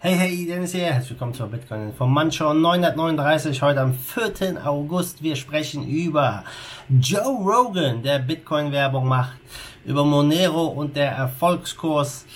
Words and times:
Hey, 0.00 0.14
hey, 0.14 0.46
Dennis 0.46 0.70
hier. 0.70 0.84
Herzlich 0.84 1.10
willkommen 1.10 1.34
zur 1.34 1.48
Bitcoin 1.48 1.92
von 1.92 2.12
Mancho 2.12 2.54
939. 2.54 3.62
Heute 3.62 3.80
am 3.80 3.94
4. 3.94 4.64
August. 4.64 5.24
Wir 5.24 5.34
sprechen 5.34 5.88
über 5.88 6.44
Joe 6.88 7.42
Rogan, 7.42 8.04
der 8.04 8.20
Bitcoin-Werbung 8.20 9.08
macht, 9.08 9.38
über 9.84 10.04
Monero 10.04 10.66
und 10.66 10.94
der 10.94 11.10
Erfolgskurs. 11.10 12.26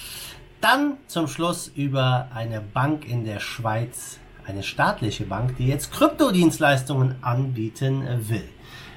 Dann 0.60 0.96
zum 1.06 1.28
Schluss 1.28 1.68
über 1.76 2.26
eine 2.34 2.60
Bank 2.60 3.08
in 3.08 3.24
der 3.24 3.38
Schweiz, 3.38 4.18
eine 4.44 4.64
staatliche 4.64 5.22
Bank, 5.22 5.56
die 5.56 5.68
jetzt 5.68 5.92
Kryptodienstleistungen 5.92 7.14
anbieten 7.22 8.02
will. 8.28 8.48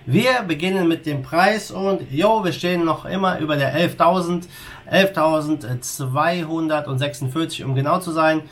Wir 0.08 0.44
beginnen 0.44 0.88
mit 0.88 1.08
dem 1.08 1.24
Preis 1.24 1.72
und 1.72 2.12
jo, 2.12 2.44
wir 2.44 2.52
stehen 2.52 2.86
noch 2.86 3.06
immer 3.06 3.40
über 3.40 3.56
der 3.56 3.76
11.000, 3.76 4.44
11.246, 4.92 7.64
um 7.64 7.74
genau 7.74 7.98
zu 7.98 8.12
sein. 8.12 8.44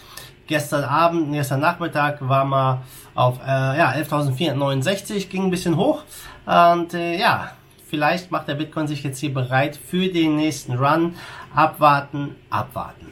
Gestern 0.48 0.84
Abend, 0.84 1.32
gestern 1.32 1.60
Nachmittag 1.60 2.28
war 2.28 2.44
mal 2.44 2.82
auf 3.14 3.38
äh, 3.46 3.78
ja, 3.78 3.92
11.469, 3.92 5.30
ging 5.30 5.44
ein 5.44 5.52
bisschen 5.52 5.78
hoch. 5.78 6.02
Und 6.48 6.96
äh, 6.96 7.20
ja, 7.20 7.52
vielleicht 7.88 8.32
macht 8.32 8.48
der 8.48 8.56
Bitcoin 8.56 8.88
sich 8.88 9.04
jetzt 9.04 9.20
hier 9.20 9.32
bereit 9.32 9.78
für 9.78 10.08
den 10.08 10.36
nächsten 10.36 10.74
Run. 10.74 11.14
Abwarten, 11.54 12.36
abwarten. 12.50 13.12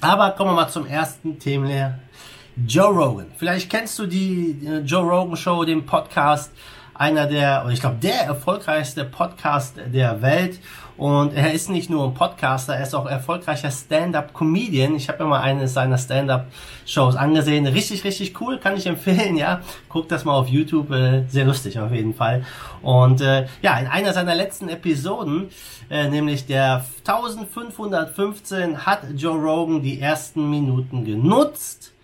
Aber 0.00 0.32
kommen 0.32 0.50
wir 0.50 0.56
mal 0.56 0.68
zum 0.68 0.86
ersten 0.86 1.38
Thema. 1.38 2.00
Joe 2.66 2.92
Rogan. 2.92 3.26
Vielleicht 3.36 3.70
kennst 3.70 3.96
du 4.00 4.06
die 4.06 4.58
äh, 4.66 4.80
Joe 4.80 5.08
Rogan 5.08 5.36
Show, 5.36 5.64
den 5.64 5.86
Podcast 5.86 6.50
einer 7.00 7.26
der, 7.26 7.62
oder 7.64 7.72
ich 7.72 7.80
glaube, 7.80 7.96
der 7.96 8.24
erfolgreichste 8.24 9.06
Podcast 9.06 9.76
der 9.86 10.20
Welt. 10.20 10.60
Und 10.98 11.32
er 11.32 11.54
ist 11.54 11.70
nicht 11.70 11.88
nur 11.88 12.04
ein 12.04 12.12
Podcaster, 12.12 12.74
er 12.74 12.82
ist 12.82 12.94
auch 12.94 13.06
erfolgreicher 13.06 13.70
Stand-up-Comedian. 13.70 14.94
Ich 14.96 15.08
habe 15.08 15.24
mir 15.24 15.30
mal 15.30 15.40
eine 15.40 15.66
seiner 15.66 15.96
Stand-up-Shows 15.96 17.16
angesehen. 17.16 17.66
Richtig, 17.66 18.04
richtig 18.04 18.38
cool, 18.42 18.58
kann 18.58 18.76
ich 18.76 18.86
empfehlen, 18.86 19.38
ja. 19.38 19.62
Guck 19.88 20.10
das 20.10 20.26
mal 20.26 20.34
auf 20.34 20.48
YouTube, 20.48 20.90
äh, 20.90 21.24
sehr 21.26 21.46
lustig 21.46 21.78
auf 21.78 21.90
jeden 21.90 22.12
Fall. 22.12 22.44
Und 22.82 23.22
äh, 23.22 23.46
ja, 23.62 23.78
in 23.78 23.86
einer 23.86 24.12
seiner 24.12 24.34
letzten 24.34 24.68
Episoden, 24.68 25.48
äh, 25.88 26.06
nämlich 26.06 26.44
der 26.44 26.84
1515, 26.98 28.84
hat 28.84 29.04
Joe 29.16 29.38
Rogan 29.38 29.80
die 29.80 30.02
ersten 30.02 30.50
Minuten 30.50 31.06
genutzt, 31.06 31.94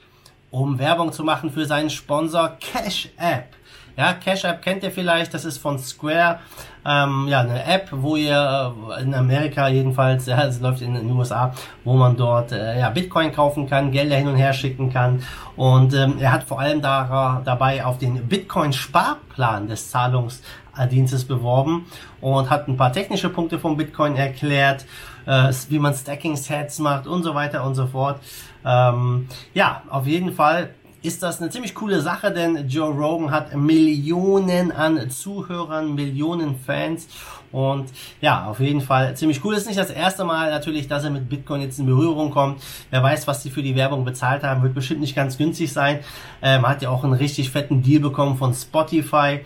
um 0.51 0.79
Werbung 0.79 1.13
zu 1.13 1.23
machen 1.23 1.51
für 1.51 1.67
seinen 1.67 1.91
Sponsor 1.91 2.57
Cash 2.59 3.11
App. 3.19 3.56
Ja, 3.97 4.13
Cash 4.13 4.45
App 4.45 4.61
kennt 4.61 4.83
ihr 4.83 4.91
vielleicht, 4.91 5.33
das 5.33 5.47
ist 5.47 5.57
von 5.57 5.79
Square, 5.79 6.41
ähm, 6.85 7.29
ja, 7.29 7.41
eine 7.41 7.65
App, 7.65 7.89
wo 7.93 8.15
ihr 8.15 8.75
äh, 8.95 9.03
in 9.03 9.15
Amerika 9.15 9.69
jedenfalls, 9.69 10.27
ja, 10.27 10.45
es 10.45 10.61
läuft 10.61 10.83
in 10.83 10.93
den 10.93 11.11
USA, 11.11 11.55
wo 11.83 11.95
man 11.95 12.15
dort 12.15 12.53
äh, 12.53 12.79
ja, 12.79 12.91
Bitcoin 12.91 13.33
kaufen 13.33 13.67
kann, 13.67 13.91
Gelder 13.91 14.17
hin 14.17 14.29
und 14.29 14.37
her 14.37 14.53
schicken 14.53 14.93
kann. 14.93 15.23
Und 15.57 15.95
ähm, 15.95 16.17
er 16.21 16.33
hat 16.33 16.45
vor 16.45 16.61
allem 16.61 16.83
da, 16.83 17.41
dabei 17.43 17.87
auf 17.87 17.97
den 17.97 18.29
Bitcoin-Sparplan 18.29 19.67
des 19.67 19.91
Zahlungsdienstes 19.91 21.25
beworben 21.25 21.87
und 22.21 22.51
hat 22.51 22.69
ein 22.69 22.77
paar 22.77 22.93
technische 22.93 23.31
Punkte 23.31 23.59
vom 23.59 23.79
Bitcoin 23.79 24.15
erklärt, 24.15 24.85
äh, 25.25 25.51
wie 25.71 25.79
man 25.79 25.95
Stacking-Sets 25.95 26.81
macht 26.81 27.07
und 27.07 27.23
so 27.23 27.35
weiter 27.35 27.65
und 27.65 27.75
so 27.75 27.87
fort. 27.87 28.21
Ähm, 28.63 29.27
ja, 29.55 29.83
auf 29.89 30.07
jeden 30.07 30.35
Fall 30.35 30.69
ist 31.03 31.23
das 31.23 31.41
eine 31.41 31.51
ziemlich 31.51 31.75
coole 31.75 32.01
Sache, 32.01 32.33
denn 32.33 32.69
Joe 32.69 32.93
Rogan 32.93 33.31
hat 33.31 33.55
Millionen 33.55 34.73
an 34.73 35.09
Zuhörern, 35.11 35.95
Millionen 35.95 36.57
Fans 36.59 37.07
und 37.53 37.91
ja, 38.21 38.47
auf 38.47 38.61
jeden 38.61 38.81
Fall 38.81 39.17
ziemlich 39.17 39.45
cool. 39.45 39.55
Ist 39.55 39.67
nicht 39.67 39.79
das 39.79 39.91
erste 39.91 40.25
Mal 40.25 40.51
natürlich, 40.51 40.89
dass 40.89 41.05
er 41.05 41.11
mit 41.11 41.29
Bitcoin 41.29 41.61
jetzt 41.61 41.79
in 41.79 41.87
Berührung 41.87 42.31
kommt. 42.31 42.63
Wer 42.91 43.03
weiß, 43.03 43.27
was 43.27 43.43
sie 43.43 43.51
für 43.51 43.63
die 43.63 43.77
Werbung 43.77 44.05
bezahlt 44.05 44.43
haben, 44.43 44.63
wird 44.63 44.75
bestimmt 44.75 45.01
nicht 45.01 45.15
ganz 45.15 45.39
günstig 45.39 45.73
sein. 45.73 46.01
Ähm, 46.43 46.67
hat 46.67 46.83
ja 46.83 46.91
auch 46.91 47.05
einen 47.05 47.15
richtig 47.15 47.51
fetten 47.51 47.83
Deal 47.83 48.01
bekommen 48.01 48.37
von 48.37 48.53
Spotify. 48.53 49.41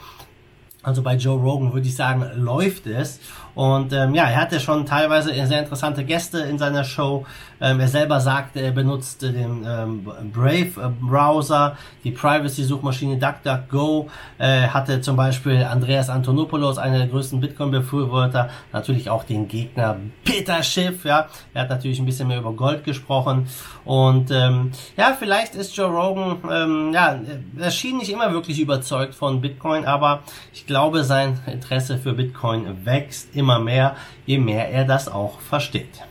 Also 0.83 1.03
bei 1.03 1.14
Joe 1.17 1.39
Rogan 1.39 1.73
würde 1.73 1.86
ich 1.86 1.95
sagen, 1.95 2.25
läuft 2.36 2.87
es. 2.87 3.21
Und 3.54 3.93
ähm, 3.93 4.15
ja, 4.15 4.25
er 4.25 4.41
hatte 4.41 4.60
schon 4.60 4.87
teilweise 4.87 5.34
sehr 5.47 5.60
interessante 5.60 6.04
Gäste 6.04 6.38
in 6.38 6.56
seiner 6.56 6.84
Show. 6.84 7.27
Ähm, 7.60 7.81
er 7.81 7.88
selber 7.88 8.21
sagte, 8.21 8.60
er 8.60 8.71
benutzte 8.71 9.32
den 9.32 9.66
ähm, 9.66 10.09
Brave-Browser, 10.32 11.77
die 12.04 12.12
Privacy-Suchmaschine 12.12 13.19
DuckDuckGo. 13.19 14.09
Äh, 14.38 14.69
hatte 14.69 15.00
zum 15.03 15.16
Beispiel 15.16 15.65
Andreas 15.65 16.09
Antonopoulos, 16.09 16.78
einer 16.78 16.99
der 16.99 17.09
größten 17.09 17.41
Bitcoin-Befürworter, 17.41 18.49
natürlich 18.72 19.10
auch 19.10 19.25
den 19.25 19.49
Gegner 19.49 19.97
Peter 20.25 20.62
Schiff. 20.62 21.04
Ja, 21.04 21.27
er 21.53 21.62
hat 21.62 21.71
natürlich 21.71 21.99
ein 21.99 22.06
bisschen 22.06 22.28
mehr 22.28 22.38
über 22.38 22.53
Gold 22.53 22.84
gesprochen. 22.84 23.49
Und 23.84 24.31
ähm, 24.31 24.71
ja, 24.97 25.15
vielleicht 25.19 25.54
ist 25.54 25.77
Joe 25.77 25.91
Rogan, 25.91 26.38
ähm, 26.50 26.93
ja, 26.94 27.19
er 27.59 27.71
schien 27.71 27.99
nicht 27.99 28.10
immer 28.10 28.33
wirklich 28.33 28.59
überzeugt 28.60 29.15
von 29.15 29.41
Bitcoin, 29.43 29.84
aber 29.84 30.22
ich 30.54 30.66
glaube, 30.70 31.03
sein 31.03 31.36
Interesse 31.47 31.98
für 31.98 32.12
Bitcoin 32.12 32.86
wächst 32.86 33.34
immer 33.34 33.58
mehr, 33.58 33.97
je 34.25 34.38
mehr 34.38 34.70
er 34.70 34.84
das 34.84 35.08
auch 35.08 35.41
versteht. 35.41 36.04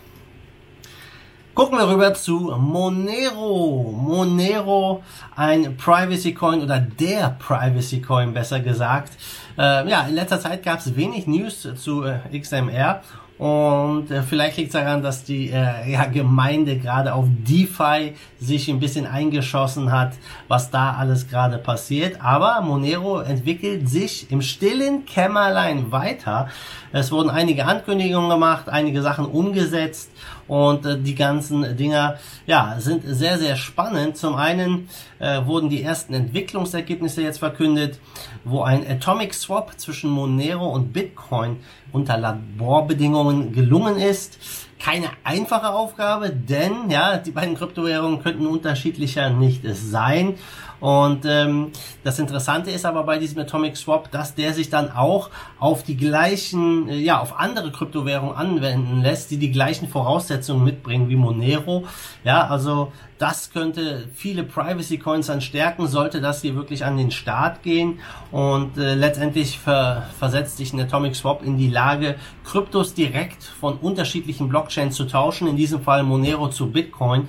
Gucken 1.54 1.78
wir 1.78 1.88
rüber 1.88 2.14
zu 2.14 2.54
Monero. 2.60 3.94
Monero, 3.98 5.02
ein 5.38 5.78
Privacy 5.78 6.34
Coin 6.34 6.62
oder 6.62 6.82
der 6.82 7.38
Privacy 7.40 8.02
Coin 8.02 8.34
besser 8.34 8.60
gesagt. 8.60 9.14
Äh, 9.58 9.90
ja, 9.90 10.02
in 10.02 10.16
letzter 10.16 10.42
Zeit 10.42 10.62
gab 10.64 10.80
es 10.80 10.94
wenig 10.94 11.26
News 11.26 11.66
zu 11.78 12.04
äh, 12.04 12.20
XMR 12.38 13.02
und 13.40 14.12
äh, 14.12 14.22
vielleicht 14.22 14.58
liegt 14.58 14.68
es 14.68 14.74
daran, 14.74 15.02
dass 15.02 15.24
die 15.24 15.50
äh, 15.50 15.90
ja, 15.90 16.04
Gemeinde 16.08 16.78
gerade 16.78 17.14
auf 17.14 17.26
DeFi 17.30 18.14
sich 18.38 18.68
ein 18.68 18.82
bisschen 18.82 19.08
eingeschossen 19.08 19.94
hat, 19.94 20.12
was 20.50 20.72
da 20.72 20.96
alles 20.96 21.30
gerade 21.30 21.58
passiert. 21.58 22.22
Aber 22.22 22.60
Monero 22.60 23.22
entwickelt 23.22 23.88
sich 23.88 24.30
im 24.30 24.42
stillen 24.42 25.06
Kämmerlein 25.06 25.90
weiter. 25.90 26.50
Es 26.92 27.14
wurden 27.14 27.30
einige 27.30 27.66
Ankündigungen 27.66 28.30
gemacht, 28.30 28.68
einige 28.68 29.02
Sachen 29.02 29.26
umgesetzt 29.26 30.12
und 30.50 30.86
äh, 30.86 31.00
die 31.00 31.16
ganzen 31.16 31.78
Dinger 31.78 32.18
ja, 32.46 32.76
sind 32.80 33.04
sehr, 33.06 33.38
sehr 33.38 33.56
spannend. 33.56 34.18
Zum 34.18 34.36
einen 34.36 34.90
äh, 35.20 35.46
wurden 35.46 35.70
die 35.70 35.84
ersten 35.84 36.14
Entwicklungsergebnisse 36.14 37.22
jetzt 37.22 37.38
verkündet, 37.38 38.00
wo 38.44 38.64
ein 38.64 38.86
Atomic 38.86 39.34
Swap 39.34 39.80
zwischen 39.80 40.10
Monero 40.10 40.68
und 40.68 40.92
Bitcoin 40.92 41.58
unter 41.92 42.18
Laborbedingungen 42.18 43.54
gelungen 43.54 43.98
ist. 43.98 44.40
Keine 44.80 45.10
einfache 45.24 45.70
Aufgabe, 45.70 46.30
denn 46.30 46.90
ja, 46.90 47.18
die 47.18 47.32
beiden 47.32 47.56
Kryptowährungen 47.56 48.24
könnten 48.24 48.48
unterschiedlicher 48.48 49.30
nicht 49.30 49.64
sein. 49.66 50.36
Und 50.80 51.26
ähm, 51.26 51.72
das 52.04 52.20
Interessante 52.20 52.72
ist 52.72 52.86
aber 52.86 53.04
bei 53.04 53.18
diesem 53.18 53.40
Atomic 53.40 53.76
Swap, 53.76 54.10
dass 54.12 54.36
der 54.36 54.54
sich 54.54 54.70
dann 54.70 54.92
auch 54.92 55.30
auf 55.60 55.84
die 55.84 55.98
gleichen, 55.98 56.88
äh, 56.88 56.96
ja, 56.96 57.20
auf 57.20 57.38
andere 57.38 57.72
Kryptowährungen 57.72 58.36
anwenden 58.36 59.02
lässt, 59.02 59.32
die 59.32 59.38
die 59.38 59.52
gleichen 59.52 59.90
Voraussetzungen 59.90 60.64
mitbringen 60.64 61.10
wie 61.10 61.18
Monero. 61.18 61.84
Ja, 62.24 62.48
also 62.48 62.94
das 63.20 63.52
könnte 63.52 64.08
viele 64.16 64.44
Privacy 64.44 64.98
Coins 64.98 65.28
dann 65.28 65.42
stärken, 65.42 65.88
sollte 65.88 66.22
das 66.22 66.42
hier 66.42 66.56
wirklich 66.56 66.86
an 66.86 66.98
den 66.98 67.12
Start 67.12 67.64
gehen. 67.64 68.00
Und 68.32 68.78
äh, 68.78 68.96
letztendlich 68.96 69.60
ver 69.60 70.08
versetzt 70.18 70.58
sich 70.58 70.72
ein 70.74 70.80
Atomic 70.80 71.16
Swap 71.16 71.44
in 71.44 71.58
die 71.58 71.70
Lage, 71.70 72.16
Kryptos 72.46 72.94
direkt 72.94 73.44
von 73.44 73.78
unterschiedlichen 73.78 74.48
Blockchains 74.48 74.96
zu 74.96 75.06
tauschen, 75.06 75.48
in 75.50 75.58
diesem 75.58 75.82
Fall 75.82 76.04
Monero 76.04 76.50
zu 76.50 76.72
Bitcoin 76.72 77.28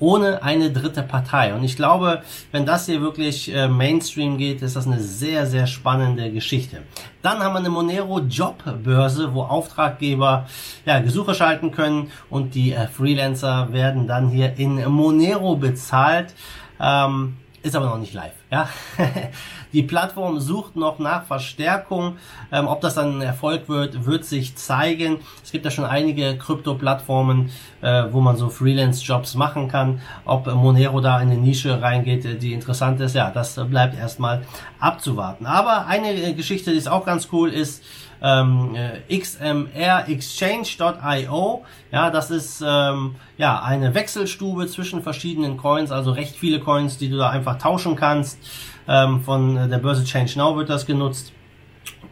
ohne 0.00 0.42
eine 0.42 0.70
dritte 0.70 1.02
Partei. 1.02 1.54
Und 1.54 1.64
ich 1.64 1.76
glaube, 1.76 2.22
wenn 2.52 2.66
das 2.66 2.86
hier 2.86 3.00
wirklich 3.00 3.54
äh, 3.54 3.68
Mainstream 3.68 4.38
geht, 4.38 4.62
ist 4.62 4.76
das 4.76 4.86
eine 4.86 5.00
sehr, 5.00 5.46
sehr 5.46 5.66
spannende 5.66 6.30
Geschichte. 6.30 6.82
Dann 7.22 7.40
haben 7.40 7.52
wir 7.54 7.58
eine 7.58 7.70
Monero 7.70 8.20
Jobbörse, 8.20 9.34
wo 9.34 9.42
Auftraggeber 9.42 10.46
ja, 10.84 11.00
Gesuche 11.00 11.34
schalten 11.34 11.72
können 11.72 12.10
und 12.30 12.54
die 12.54 12.72
äh, 12.72 12.86
Freelancer 12.86 13.72
werden 13.72 14.06
dann 14.06 14.28
hier 14.28 14.54
in 14.56 14.84
Monero 14.86 15.56
bezahlt. 15.56 16.34
Ähm, 16.80 17.36
ist 17.62 17.74
aber 17.74 17.86
noch 17.86 17.98
nicht 17.98 18.14
live. 18.14 18.32
Ja, 18.50 18.68
die 19.72 19.82
Plattform 19.82 20.40
sucht 20.40 20.76
noch 20.76 20.98
nach 20.98 21.24
Verstärkung. 21.24 22.16
Ähm, 22.52 22.66
ob 22.66 22.80
das 22.80 22.94
dann 22.94 23.18
ein 23.18 23.22
Erfolg 23.22 23.68
wird, 23.68 24.06
wird 24.06 24.24
sich 24.24 24.56
zeigen. 24.56 25.18
Es 25.42 25.52
gibt 25.52 25.64
ja 25.64 25.70
schon 25.70 25.84
einige 25.84 26.36
Krypto-Plattformen, 26.38 27.50
äh, 27.80 28.04
wo 28.10 28.20
man 28.20 28.36
so 28.36 28.48
Freelance-Jobs 28.48 29.34
machen 29.34 29.68
kann. 29.68 30.00
Ob 30.24 30.46
Monero 30.46 31.00
da 31.00 31.20
in 31.20 31.30
eine 31.30 31.40
Nische 31.40 31.82
reingeht, 31.82 32.24
äh, 32.24 32.36
die 32.36 32.52
interessant 32.52 33.00
ist, 33.00 33.14
ja, 33.14 33.30
das 33.30 33.54
bleibt 33.68 33.98
erstmal 33.98 34.42
abzuwarten. 34.80 35.46
Aber 35.46 35.86
eine 35.86 36.34
Geschichte, 36.34 36.70
die 36.70 36.78
ist 36.78 36.88
auch 36.88 37.04
ganz 37.04 37.28
cool, 37.32 37.50
ist 37.50 37.82
ähm, 38.22 38.74
äh, 38.74 39.18
xmrexchange.io. 39.18 41.64
Ja, 41.92 42.10
das 42.10 42.30
ist 42.30 42.62
ähm, 42.66 43.16
ja 43.36 43.62
eine 43.62 43.94
Wechselstube 43.94 44.66
zwischen 44.66 45.02
verschiedenen 45.02 45.56
Coins, 45.56 45.90
also 45.90 46.12
recht 46.12 46.36
viele 46.36 46.60
Coins, 46.60 46.98
die 46.98 47.08
du 47.08 47.16
da 47.16 47.30
einfach 47.30 47.58
tauschen 47.58 47.96
kannst. 47.96 48.38
Ähm, 48.86 49.22
von 49.22 49.68
der 49.68 49.78
Börse 49.78 50.04
Change 50.04 50.38
Now 50.38 50.56
wird 50.56 50.70
das 50.70 50.86
genutzt. 50.86 51.32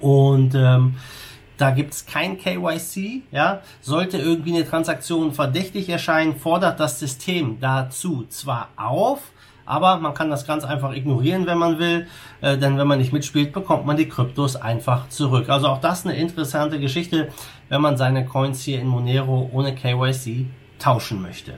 Und 0.01 0.55
ähm, 0.55 0.97
Da 1.57 1.71
gibt's 1.71 2.05
kein 2.05 2.37
KYC, 2.37 3.23
ja. 3.33 3.63
Sollte 3.81 4.19
irgendwie 4.19 4.55
eine 4.55 4.69
Transaktion 4.69 5.33
verdächtig 5.33 5.89
erscheinen, 5.89 6.37
fordert 6.37 6.81
das 6.81 7.01
System 7.01 7.59
dazu 7.61 8.27
zwar 8.29 8.69
auf, 8.77 9.33
aber 9.67 9.99
man 9.99 10.15
kann 10.15 10.31
das 10.31 10.47
ganz 10.47 10.65
einfach 10.65 10.95
ignorieren, 10.95 11.47
wenn 11.47 11.59
man 11.59 11.79
will, 11.79 12.07
äh, 12.41 12.57
denn 12.57 12.79
wenn 12.79 12.87
man 12.87 12.99
nicht 12.99 13.13
mitspielt, 13.13 13.53
bekommt 13.53 13.85
man 13.85 13.97
die 13.97 14.09
Kryptos 14.09 14.57
einfach 14.57 15.09
zurück. 15.09 15.51
Also 15.51 15.67
auch 15.69 15.81
das 15.81 16.07
eine 16.07 16.17
interessante 16.17 16.81
Geschichte, 16.81 17.29
wenn 17.69 17.81
man 17.81 17.97
seine 17.97 18.25
Coins 18.25 18.63
hier 18.63 18.81
in 18.81 18.87
Monero 18.87 19.51
ohne 19.53 19.75
KYC 19.75 20.47
tauschen 20.79 21.23
möchte. 21.23 21.55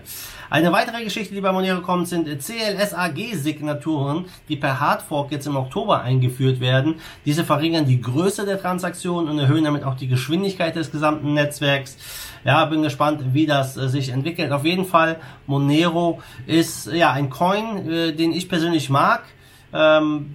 Eine 0.50 0.72
weitere 0.72 1.04
Geschichte, 1.04 1.34
die 1.34 1.42
bei 1.42 1.52
Monero 1.52 1.82
kommt, 1.82 2.08
sind 2.08 2.26
CLS-AG-Signaturen, 2.26 4.24
die 4.48 4.56
per 4.56 4.80
Hardfork 4.80 5.30
jetzt 5.30 5.46
im 5.46 5.56
Oktober 5.56 6.00
eingeführt 6.00 6.60
werden. 6.60 6.94
Diese 7.26 7.44
verringern 7.44 7.84
die 7.84 8.00
Größe 8.00 8.46
der 8.46 8.60
Transaktionen 8.60 9.28
und 9.28 9.38
erhöhen 9.38 9.64
damit 9.64 9.84
auch 9.84 9.96
die 9.96 10.08
Geschwindigkeit 10.08 10.74
des 10.74 10.90
gesamten 10.90 11.34
Netzwerks. 11.34 11.98
Ja, 12.44 12.64
bin 12.64 12.82
gespannt, 12.82 13.34
wie 13.34 13.46
das 13.46 13.76
äh, 13.76 13.88
sich 13.88 14.08
entwickelt. 14.08 14.52
Auf 14.52 14.64
jeden 14.64 14.86
Fall, 14.86 15.16
Monero 15.46 16.22
ist 16.46 16.86
ja 16.86 17.12
ein 17.12 17.28
Coin, 17.28 17.90
äh, 17.90 18.12
den 18.12 18.32
ich 18.32 18.48
persönlich 18.48 18.88
mag. 18.88 19.24
Ähm, 19.72 20.34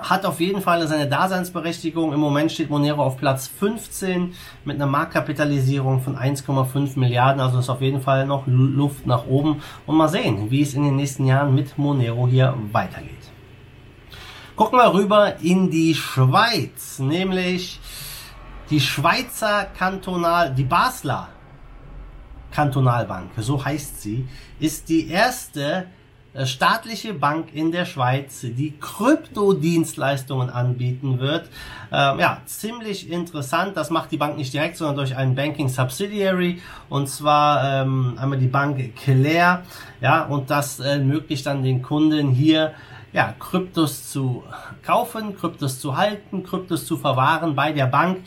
hat 0.00 0.24
auf 0.24 0.40
jeden 0.40 0.62
Fall 0.62 0.86
seine 0.86 1.08
Daseinsberechtigung. 1.08 2.12
Im 2.12 2.20
Moment 2.20 2.52
steht 2.52 2.70
Monero 2.70 3.02
auf 3.02 3.16
Platz 3.16 3.48
15 3.48 4.34
mit 4.64 4.76
einer 4.76 4.86
Marktkapitalisierung 4.86 6.00
von 6.00 6.16
1,5 6.16 6.98
Milliarden. 6.98 7.40
Also 7.40 7.58
ist 7.58 7.70
auf 7.70 7.80
jeden 7.80 8.00
Fall 8.00 8.26
noch 8.26 8.44
Luft 8.46 9.06
nach 9.06 9.26
oben. 9.26 9.62
Und 9.86 9.96
mal 9.96 10.08
sehen, 10.08 10.50
wie 10.50 10.62
es 10.62 10.74
in 10.74 10.84
den 10.84 10.96
nächsten 10.96 11.26
Jahren 11.26 11.54
mit 11.54 11.76
Monero 11.78 12.28
hier 12.28 12.54
weitergeht. 12.72 13.14
Gucken 14.54 14.78
wir 14.78 14.92
rüber 14.92 15.36
in 15.40 15.70
die 15.70 15.94
Schweiz, 15.94 16.98
nämlich 16.98 17.80
die 18.70 18.80
Schweizer 18.80 19.66
Kantonal, 19.76 20.52
die 20.54 20.64
Basler 20.64 21.28
Kantonalbank, 22.50 23.30
so 23.36 23.64
heißt 23.64 24.02
sie, 24.02 24.26
ist 24.58 24.88
die 24.88 25.08
erste 25.08 25.86
staatliche 26.46 27.14
Bank 27.14 27.48
in 27.52 27.72
der 27.72 27.84
Schweiz, 27.84 28.40
die 28.42 28.74
Kryptodienstleistungen 28.78 30.50
anbieten 30.50 31.18
wird. 31.18 31.48
Ähm, 31.92 32.18
ja, 32.18 32.42
ziemlich 32.46 33.10
interessant. 33.10 33.76
Das 33.76 33.90
macht 33.90 34.12
die 34.12 34.16
Bank 34.16 34.36
nicht 34.36 34.52
direkt, 34.52 34.76
sondern 34.76 34.96
durch 34.96 35.16
einen 35.16 35.34
Banking 35.34 35.68
Subsidiary 35.68 36.60
und 36.88 37.08
zwar 37.08 37.82
ähm, 37.82 38.16
einmal 38.18 38.38
die 38.38 38.46
Bank 38.46 38.96
Claire. 38.96 39.62
Ja, 40.00 40.24
und 40.24 40.50
das 40.50 40.80
ermöglicht 40.80 41.46
dann 41.46 41.62
den 41.62 41.82
Kunden 41.82 42.30
hier 42.30 42.74
ja, 43.12 43.34
Kryptos 43.38 44.10
zu 44.10 44.44
kaufen, 44.82 45.36
Kryptos 45.36 45.80
zu 45.80 45.96
halten, 45.96 46.42
Kryptos 46.42 46.86
zu 46.86 46.96
verwahren 46.96 47.54
bei 47.54 47.72
der 47.72 47.86
Bank. 47.86 48.18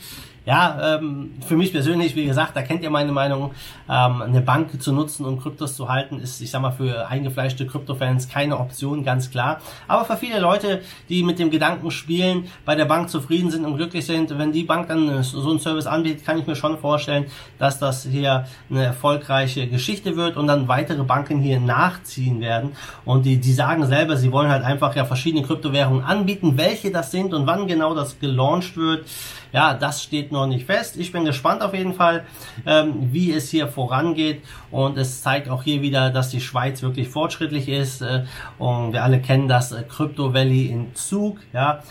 Ja, 0.44 0.96
ähm, 0.96 1.34
für 1.46 1.56
mich 1.56 1.70
persönlich, 1.70 2.16
wie 2.16 2.24
gesagt, 2.24 2.56
da 2.56 2.62
kennt 2.62 2.82
ihr 2.82 2.90
meine 2.90 3.12
Meinung, 3.12 3.52
ähm, 3.88 4.22
eine 4.22 4.40
Bank 4.40 4.82
zu 4.82 4.92
nutzen, 4.92 5.24
um 5.24 5.40
Kryptos 5.40 5.76
zu 5.76 5.88
halten, 5.88 6.18
ist, 6.18 6.40
ich 6.40 6.50
sag 6.50 6.62
mal, 6.62 6.72
für 6.72 7.06
eingefleischte 7.06 7.64
Kryptofans 7.64 8.28
keine 8.28 8.58
Option, 8.58 9.04
ganz 9.04 9.30
klar. 9.30 9.60
Aber 9.86 10.04
für 10.04 10.16
viele 10.16 10.40
Leute, 10.40 10.82
die 11.08 11.22
mit 11.22 11.38
dem 11.38 11.50
Gedanken 11.50 11.92
spielen, 11.92 12.48
bei 12.64 12.74
der 12.74 12.86
Bank 12.86 13.08
zufrieden 13.08 13.52
sind 13.52 13.64
und 13.64 13.76
glücklich 13.76 14.04
sind, 14.04 14.36
wenn 14.36 14.50
die 14.50 14.64
Bank 14.64 14.88
dann 14.88 15.22
so 15.22 15.48
einen 15.48 15.60
Service 15.60 15.86
anbietet, 15.86 16.26
kann 16.26 16.40
ich 16.40 16.46
mir 16.46 16.56
schon 16.56 16.76
vorstellen, 16.78 17.26
dass 17.58 17.78
das 17.78 18.04
hier 18.04 18.46
eine 18.68 18.84
erfolgreiche 18.84 19.68
Geschichte 19.68 20.16
wird 20.16 20.36
und 20.36 20.48
dann 20.48 20.66
weitere 20.66 21.04
Banken 21.04 21.38
hier 21.38 21.60
nachziehen 21.60 22.40
werden. 22.40 22.72
Und 23.04 23.26
die, 23.26 23.38
die 23.38 23.52
sagen 23.52 23.86
selber, 23.86 24.16
sie 24.16 24.32
wollen 24.32 24.50
halt 24.50 24.64
einfach 24.64 24.96
ja 24.96 25.04
verschiedene 25.04 25.46
Kryptowährungen 25.46 26.02
anbieten, 26.02 26.54
welche 26.56 26.90
das 26.90 27.12
sind 27.12 27.32
und 27.32 27.46
wann 27.46 27.68
genau 27.68 27.94
das 27.94 28.18
gelauncht 28.18 28.76
wird. 28.76 29.06
Ja, 29.52 29.74
das 29.74 30.02
steht 30.02 30.31
noch 30.32 30.46
nicht 30.46 30.66
fest. 30.66 30.96
Ich 30.96 31.12
bin 31.12 31.24
gespannt 31.24 31.62
auf 31.62 31.74
jeden 31.74 31.94
Fall, 31.94 32.24
ähm, 32.66 33.12
wie 33.12 33.32
es 33.32 33.50
hier 33.50 33.68
vorangeht. 33.68 34.42
Und 34.70 34.98
es 34.98 35.22
zeigt 35.22 35.48
auch 35.48 35.62
hier 35.62 35.82
wieder, 35.82 36.10
dass 36.10 36.30
die 36.30 36.40
Schweiz 36.40 36.82
wirklich 36.82 37.08
fortschrittlich 37.08 37.68
ist. 37.68 38.02
Äh, 38.02 38.24
und 38.58 38.92
wir 38.92 39.04
alle 39.04 39.20
kennen 39.20 39.48
das 39.48 39.72
äh, 39.72 39.82
Crypto 39.82 40.34
Valley 40.34 40.66
in 40.66 40.94
Zug. 40.94 41.38
Ja, 41.52 41.82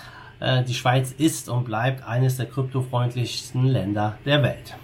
äh, 0.41 0.63
die 0.63 0.73
Schweiz 0.73 1.13
ist 1.17 1.49
und 1.49 1.65
bleibt 1.65 2.05
eines 2.05 2.37
der 2.37 2.47
kryptofreundlichsten 2.47 3.65
Länder 3.67 4.17
der 4.25 4.43
Welt. 4.43 4.75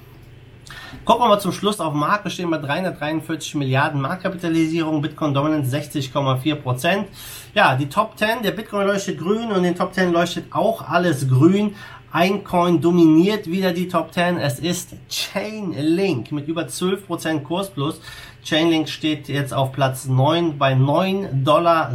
Gucken 1.06 1.24
wir 1.24 1.30
mal 1.30 1.39
zum 1.39 1.51
Schluss 1.51 1.80
auf 1.80 1.94
Markt. 1.94 2.25
Wir 2.25 2.31
stehen 2.31 2.50
bei 2.50 2.57
343 2.57 3.56
Milliarden 3.56 4.01
Marktkapitalisierung, 4.01 5.01
Bitcoin 5.01 5.33
Dominance 5.33 5.75
60,4 5.75 6.56
Prozent. 6.56 7.07
Ja, 7.54 7.75
die 7.75 7.89
Top 7.89 8.18
10, 8.18 8.44
der 8.44 8.51
Bitcoin 8.51 8.88
leuchtet 8.88 9.18
grün 9.18 9.51
und 9.51 9.63
den 9.63 9.75
Top 9.75 9.94
10 9.94 10.12
leuchtet 10.12 10.45
auch 10.51 10.88
alles 10.88 11.27
grün. 11.27 11.75
Ein 12.19 12.44
Coin 12.44 12.81
dominiert 12.81 13.46
wieder 13.46 13.74
die 13.74 13.88
Top 13.88 14.12
10. 14.12 14.38
Es 14.38 14.58
ist 14.58 14.96
Chainlink 15.08 16.31
mit 16.31 16.48
über 16.48 16.64
12% 16.64 17.44
Kurs 17.44 17.69
plus. 17.69 18.02
Chainlink 18.47 18.88
steht 18.88 19.27
jetzt 19.27 19.53
auf 19.53 19.73
Platz 19.73 20.05
9 20.05 20.57
bei 20.57 20.71
9,36 20.71 21.44
Dollar. 21.44 21.91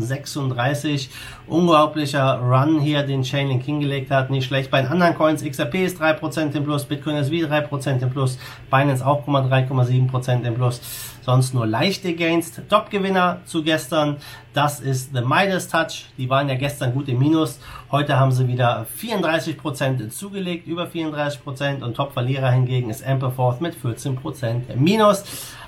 Unglaublicher 1.47 2.41
Run 2.41 2.79
hier, 2.79 3.05
den 3.05 3.23
Chainlink 3.23 3.63
hingelegt 3.63 4.11
hat. 4.11 4.29
Nicht 4.29 4.49
schlecht. 4.49 4.71
Bei 4.71 4.83
den 4.83 4.91
anderen 4.91 5.15
Coins, 5.15 5.43
XRP 5.43 5.77
ist 5.77 6.03
3% 6.03 6.55
im 6.55 6.65
Plus, 6.65 6.85
Bitcoin 6.85 7.17
ist 7.17 7.31
wie 7.31 7.47
3% 7.47 8.03
im 8.03 8.11
Plus, 8.11 8.39
Binance 8.71 9.07
auch 9.07 9.27
3,7% 9.27 10.45
im 10.45 10.55
Plus. 10.55 10.83
Sonst 11.23 11.55
nur 11.55 11.67
leichte 11.67 12.15
Gains. 12.15 12.53
Top-Gewinner 12.69 13.41
zu 13.47 13.63
gestern, 13.63 14.17
das 14.53 14.81
ist 14.81 15.15
The 15.15 15.23
Midas 15.23 15.69
Touch. 15.69 16.07
Die 16.19 16.29
waren 16.29 16.51
ja 16.51 16.57
gestern 16.57 16.93
gut 16.93 17.09
im 17.09 17.19
Minus. 17.19 17.61
Heute 17.91 18.19
haben 18.19 18.33
sie 18.33 18.47
wieder 18.49 18.87
34% 19.01 20.11
zugelegt, 20.11 20.67
über 20.67 20.85
34%. 20.85 21.83
Und 21.83 21.97
Top-Verlierer 21.97 22.51
hingegen 22.51 22.91
ist 22.91 23.07
Amperforth 23.07 23.63
mit 23.63 23.75
14% 23.75 24.77
Minus. 24.77 25.25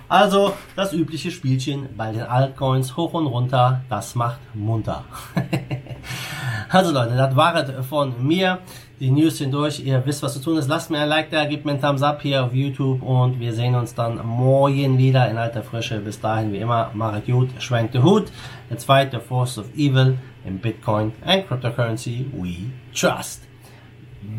Also 0.08 0.54
das 0.76 0.92
übliche 0.92 1.30
Spielchen 1.30 1.88
bei 1.96 2.12
den 2.12 2.22
Altcoins 2.22 2.96
hoch 2.96 3.14
und 3.14 3.26
runter, 3.26 3.82
das 3.88 4.14
macht 4.14 4.40
munter. 4.54 5.04
also 6.68 6.92
Leute, 6.92 7.16
das 7.16 7.34
war 7.34 7.56
es 7.56 7.86
von 7.86 8.14
mir. 8.26 8.58
Die 9.00 9.10
News 9.10 9.38
sind 9.38 9.52
durch. 9.52 9.80
Ihr 9.80 10.04
wisst, 10.06 10.22
was 10.22 10.34
zu 10.34 10.40
tun 10.40 10.56
ist. 10.56 10.68
Lasst 10.68 10.90
mir 10.90 10.98
ein 11.00 11.08
Like 11.08 11.30
da, 11.30 11.44
gebt 11.46 11.64
mir 11.64 11.72
einen 11.72 11.80
Thumbs 11.80 12.02
up 12.02 12.22
hier 12.22 12.44
auf 12.44 12.54
YouTube 12.54 13.02
und 13.02 13.40
wir 13.40 13.52
sehen 13.52 13.74
uns 13.74 13.94
dann 13.94 14.24
morgen 14.24 14.98
wieder 14.98 15.28
in 15.28 15.36
alter 15.36 15.62
Frische. 15.62 15.98
Bis 15.98 16.20
dahin, 16.20 16.52
wie 16.52 16.58
immer, 16.58 16.90
macht 16.94 17.26
gut, 17.26 17.50
schwenkt 17.58 17.94
den 17.94 18.04
Hut. 18.04 18.30
Fight 18.78 19.12
the 19.12 19.18
force 19.18 19.56
of 19.56 19.66
evil 19.76 20.18
in 20.44 20.58
Bitcoin 20.58 21.12
and 21.24 21.46
cryptocurrency 21.46 22.26
we 22.32 22.70
trust. 22.92 23.42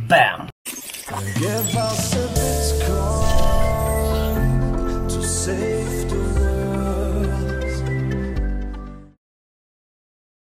Bam! 0.07 0.49